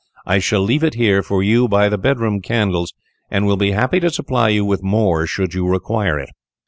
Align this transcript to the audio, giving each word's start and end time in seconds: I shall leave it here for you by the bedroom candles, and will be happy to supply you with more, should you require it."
I 0.25 0.39
shall 0.39 0.63
leave 0.63 0.83
it 0.83 0.95
here 0.95 1.21
for 1.21 1.43
you 1.43 1.67
by 1.67 1.87
the 1.87 1.95
bedroom 1.99 2.41
candles, 2.41 2.91
and 3.29 3.45
will 3.45 3.55
be 3.55 3.69
happy 3.69 3.99
to 3.99 4.09
supply 4.09 4.49
you 4.49 4.65
with 4.65 4.81
more, 4.81 5.27
should 5.27 5.53
you 5.53 5.67
require 5.67 6.17
it." 6.19 6.29